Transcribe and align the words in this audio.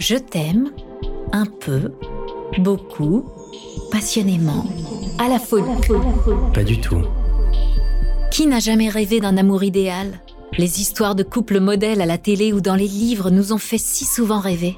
Je 0.00 0.16
t'aime 0.16 0.70
un 1.30 1.44
peu, 1.44 1.92
beaucoup, 2.56 3.26
passionnément, 3.92 4.64
à 5.18 5.28
la 5.28 5.38
folie. 5.38 5.66
Pas 6.54 6.64
du 6.64 6.80
tout. 6.80 7.02
Qui 8.30 8.46
n'a 8.46 8.60
jamais 8.60 8.88
rêvé 8.88 9.20
d'un 9.20 9.36
amour 9.36 9.62
idéal? 9.62 10.22
Les 10.56 10.80
histoires 10.80 11.14
de 11.14 11.22
couples 11.22 11.60
modèles 11.60 12.00
à 12.00 12.06
la 12.06 12.16
télé 12.16 12.54
ou 12.54 12.62
dans 12.62 12.76
les 12.76 12.88
livres 12.88 13.28
nous 13.28 13.52
ont 13.52 13.58
fait 13.58 13.76
si 13.76 14.06
souvent 14.06 14.40
rêver. 14.40 14.74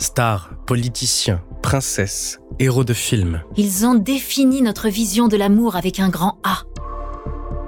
Stars, 0.00 0.50
politiciens, 0.66 1.40
princesses, 1.62 2.40
héros 2.58 2.82
de 2.82 2.94
films. 2.94 3.42
Ils 3.56 3.86
ont 3.86 3.94
défini 3.94 4.60
notre 4.60 4.88
vision 4.88 5.28
de 5.28 5.36
l'amour 5.36 5.76
avec 5.76 6.00
un 6.00 6.08
grand 6.08 6.38
A. 6.42 6.64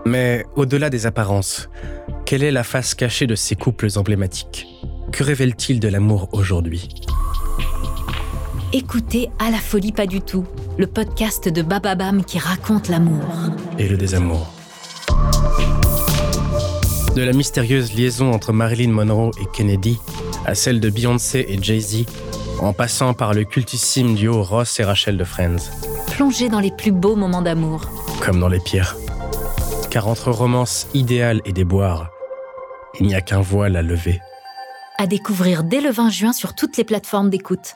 Mais 0.07 0.45
au-delà 0.57 0.91
des 0.91 1.07
apparences, 1.07 1.69
quelle 2.25 2.43
est 2.43 2.51
la 2.51 2.65
face 2.65 2.97
cachée 2.97 3.29
de 3.29 3.37
ces 3.37 3.55
couples 3.55 3.87
emblématiques? 3.95 4.67
Que 5.17 5.25
révèle-t-il 5.25 5.81
de 5.81 5.89
l'amour 5.89 6.29
aujourd'hui 6.33 6.91
Écoutez 8.75 9.31
À 9.39 9.51
la 9.51 9.57
folie 9.57 9.93
pas 9.93 10.05
du 10.05 10.21
tout, 10.21 10.45
le 10.77 10.87
podcast 10.87 11.49
de 11.49 11.63
Bababam 11.63 12.23
qui 12.23 12.39
raconte 12.39 12.89
l'amour. 12.89 13.25
Et 13.79 13.89
le 13.89 13.97
désamour. 13.97 14.47
De 17.15 17.23
la 17.23 17.33
mystérieuse 17.33 17.95
liaison 17.95 18.31
entre 18.31 18.53
Marilyn 18.53 18.91
Monroe 18.91 19.31
et 19.41 19.47
Kennedy 19.55 19.99
à 20.45 20.55
celle 20.55 20.81
de 20.81 20.91
Beyoncé 20.91 21.47
et 21.49 21.63
Jay-Z, 21.63 22.05
en 22.61 22.75
passant 22.75 23.15
par 23.15 23.33
le 23.33 23.45
cultissime 23.45 24.17
duo 24.17 24.43
Ross 24.43 24.79
et 24.81 24.85
Rachel 24.85 25.17
de 25.17 25.25
Friends. 25.25 25.71
Plongez 26.09 26.51
dans 26.51 26.61
les 26.61 26.73
plus 26.73 26.93
beaux 26.93 27.17
moments 27.17 27.41
d'amour. 27.41 27.91
Comme 28.21 28.39
dans 28.39 28.49
les 28.49 28.61
pires. 28.61 28.95
Car 29.89 30.09
entre 30.09 30.31
romance 30.31 30.89
idéale 30.93 31.41
et 31.47 31.55
déboire, 31.55 32.11
il 33.01 33.07
n'y 33.07 33.15
a 33.15 33.23
qu'un 33.23 33.41
voile 33.41 33.77
à 33.77 33.83
lever. 33.83 34.21
À 34.99 35.07
découvrir 35.07 35.63
dès 35.63 35.83
le 35.83 35.91
20 35.91 36.09
juin 36.09 36.33
sur 36.33 36.55
toutes 36.55 36.79
les 36.79 36.85
plateformes 36.85 37.29
d'écoute. 37.29 37.75